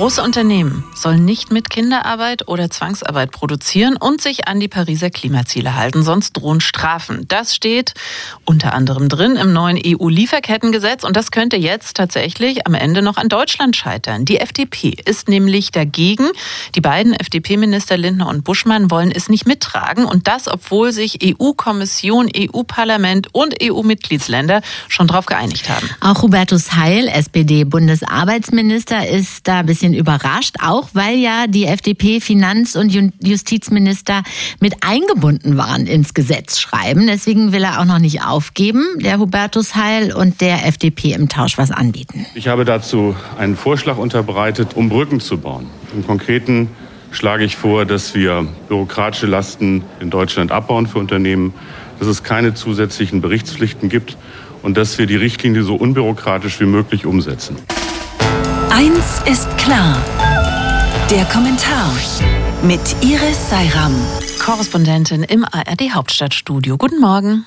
[0.00, 5.76] Große Unternehmen sollen nicht mit Kinderarbeit oder Zwangsarbeit produzieren und sich an die Pariser Klimaziele
[5.76, 7.28] halten, sonst drohen Strafen.
[7.28, 7.92] Das steht
[8.46, 13.28] unter anderem drin im neuen EU-Lieferkettengesetz und das könnte jetzt tatsächlich am Ende noch an
[13.28, 14.24] Deutschland scheitern.
[14.24, 16.28] Die FDP ist nämlich dagegen.
[16.74, 22.30] Die beiden FDP-Minister Lindner und Buschmann wollen es nicht mittragen und das, obwohl sich EU-Kommission,
[22.34, 25.90] EU-Parlament und EU-Mitgliedsländer schon darauf geeinigt haben.
[26.00, 32.76] Auch Hubertus Heil, SPD-Bundesarbeitsminister, ist da ein bisschen bisschen überrascht, auch weil ja die FDP-Finanz-
[32.76, 32.90] und
[33.22, 34.22] Justizminister
[34.60, 37.06] mit eingebunden waren ins Gesetzschreiben.
[37.06, 41.58] Deswegen will er auch noch nicht aufgeben, der Hubertus Heil und der FDP im Tausch
[41.58, 42.26] was anbieten.
[42.34, 45.66] Ich habe dazu einen Vorschlag unterbreitet, um Brücken zu bauen.
[45.94, 46.68] Im Konkreten
[47.10, 51.52] schlage ich vor, dass wir bürokratische Lasten in Deutschland abbauen für Unternehmen,
[51.98, 54.16] dass es keine zusätzlichen Berichtspflichten gibt
[54.62, 57.56] und dass wir die Richtlinie so unbürokratisch wie möglich umsetzen.
[58.70, 60.00] Eins ist klar.
[61.10, 61.92] Der Kommentar
[62.62, 63.94] mit Iris Seiram,
[64.38, 66.78] Korrespondentin im ARD Hauptstadtstudio.
[66.78, 67.44] Guten Morgen.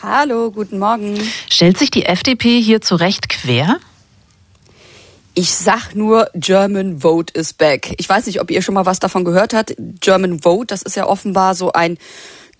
[0.00, 1.18] Hallo, guten Morgen.
[1.50, 3.80] Stellt sich die FDP hier zu Recht quer?
[5.34, 7.92] Ich sag nur, German Vote is back.
[7.98, 9.74] Ich weiß nicht, ob ihr schon mal was davon gehört habt.
[9.76, 11.98] German Vote, das ist ja offenbar so ein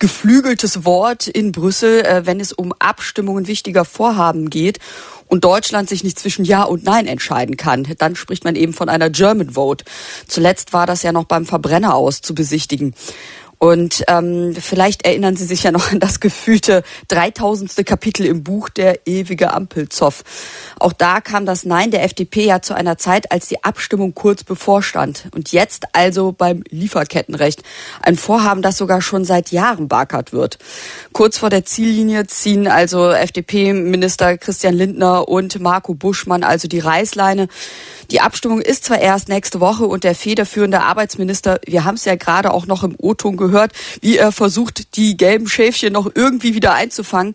[0.05, 4.77] geflügeltes Wort in Brüssel, äh, wenn es um Abstimmungen wichtiger Vorhaben geht
[5.27, 7.87] und Deutschland sich nicht zwischen Ja und Nein entscheiden kann.
[7.97, 9.83] Dann spricht man eben von einer German Vote.
[10.27, 12.93] Zuletzt war das ja noch beim Verbrenner aus zu besichtigen.
[13.65, 17.83] Und ähm, vielleicht erinnern Sie sich ja noch an das gefühlte 3000.
[17.83, 20.23] Kapitel im Buch Der ewige Ampelzoff.
[20.79, 24.43] Auch da kam das Nein der FDP ja zu einer Zeit, als die Abstimmung kurz
[24.43, 25.29] bevorstand.
[25.33, 27.63] Und jetzt also beim Lieferkettenrecht.
[28.03, 30.59] Ein Vorhaben, das sogar schon seit Jahren beackert wird.
[31.11, 37.47] Kurz vor der Ziellinie ziehen also FDP-Minister Christian Lindner und Marco Buschmann also die Reißleine.
[38.11, 42.15] Die Abstimmung ist zwar erst nächste Woche und der federführende Arbeitsminister, wir haben es ja
[42.15, 43.54] gerade auch noch im O-Ton gehört,
[44.01, 47.33] wie er versucht, die gelben Schäfchen noch irgendwie wieder einzufangen.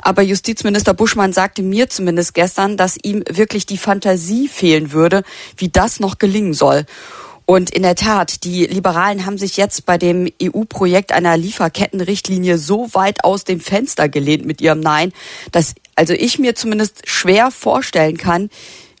[0.00, 5.22] Aber Justizminister Buschmann sagte mir zumindest gestern, dass ihm wirklich die Fantasie fehlen würde,
[5.56, 6.86] wie das noch gelingen soll.
[7.46, 12.92] Und in der Tat, die Liberalen haben sich jetzt bei dem EU-Projekt einer Lieferkettenrichtlinie so
[12.92, 15.12] weit aus dem Fenster gelehnt mit ihrem Nein,
[15.52, 18.50] dass also ich mir zumindest schwer vorstellen kann,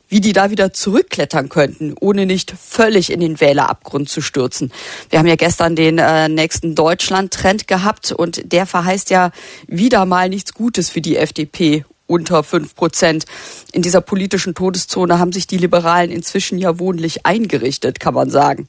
[0.08, 4.72] wie die da wieder zurückklettern könnten, ohne nicht völlig in den Wählerabgrund zu stürzen.
[5.10, 9.30] Wir haben ja gestern den äh, nächsten Deutschland-Trend gehabt und der verheißt ja
[9.66, 13.24] wieder mal nichts Gutes für die FDP unter fünf Prozent.
[13.72, 18.68] In dieser politischen Todeszone haben sich die Liberalen inzwischen ja wohnlich eingerichtet, kann man sagen.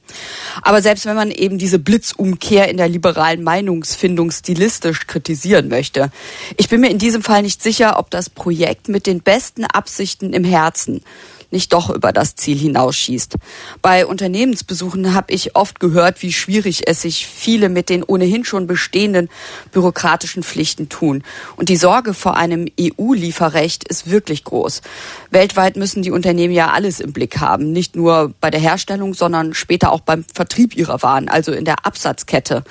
[0.62, 6.10] Aber selbst wenn man eben diese Blitzumkehr in der liberalen Meinungsfindung stilistisch kritisieren möchte,
[6.56, 10.32] ich bin mir in diesem Fall nicht sicher, ob das Projekt mit den besten Absichten
[10.32, 11.02] im Herzen
[11.50, 13.36] nicht doch über das Ziel hinausschießt.
[13.80, 18.66] Bei Unternehmensbesuchen habe ich oft gehört, wie schwierig es sich viele mit den ohnehin schon
[18.66, 19.28] bestehenden
[19.72, 21.22] bürokratischen Pflichten tun.
[21.56, 24.82] Und die Sorge vor einem EU-Lieferrecht ist wirklich groß.
[25.30, 29.54] Weltweit müssen die Unternehmen ja alles im Blick haben, nicht nur bei der Herstellung, sondern
[29.54, 32.64] später auch beim Vertrieb ihrer Waren, also in der Absatzkette.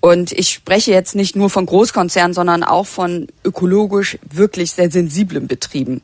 [0.00, 5.48] Und ich spreche jetzt nicht nur von Großkonzernen, sondern auch von ökologisch wirklich sehr sensiblen
[5.48, 6.02] Betrieben.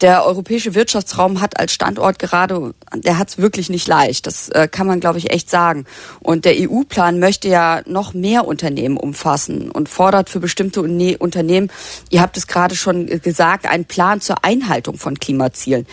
[0.00, 4.26] Der europäische Wirtschaftsraum hat als Standort gerade, der hat es wirklich nicht leicht.
[4.26, 5.84] Das äh, kann man, glaube ich, echt sagen.
[6.20, 11.70] Und der EU-Plan möchte ja noch mehr Unternehmen umfassen und fordert für bestimmte Unternehmen,
[12.10, 15.86] ihr habt es gerade schon gesagt, einen Plan zur Einhaltung von Klimazielen.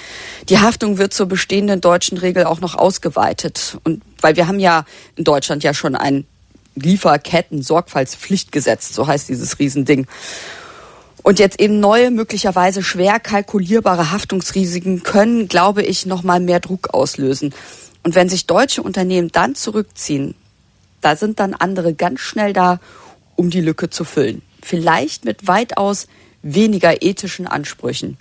[0.49, 3.77] Die Haftung wird zur bestehenden deutschen Regel auch noch ausgeweitet.
[3.83, 4.85] Und weil wir haben ja
[5.15, 6.25] in Deutschland ja schon ein
[6.75, 10.07] Lieferketten-Sorgfaltspflichtgesetz, so heißt dieses Riesending.
[11.23, 16.93] Und jetzt eben neue, möglicherweise schwer kalkulierbare Haftungsrisiken können, glaube ich, noch mal mehr Druck
[16.93, 17.53] auslösen.
[18.03, 20.35] Und wenn sich deutsche Unternehmen dann zurückziehen,
[21.01, 22.79] da sind dann andere ganz schnell da,
[23.35, 24.41] um die Lücke zu füllen.
[24.61, 26.07] Vielleicht mit weitaus
[26.41, 28.17] weniger ethischen Ansprüchen.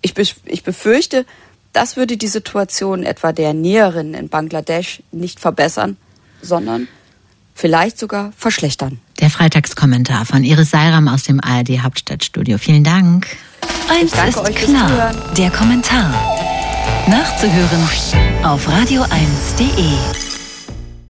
[0.00, 0.14] Ich,
[0.44, 1.24] ich befürchte,
[1.72, 5.96] das würde die Situation etwa der Näherinnen in Bangladesch nicht verbessern,
[6.42, 6.88] sondern
[7.54, 9.00] vielleicht sogar verschlechtern.
[9.22, 12.58] Der Freitagskommentar von Iris Seiram aus dem ARD Hauptstadtstudio.
[12.58, 13.28] Vielen Dank.
[13.88, 16.12] Eins ist klar, der Kommentar.
[17.06, 17.88] Nachzuhören
[18.42, 20.31] auf radio1.de.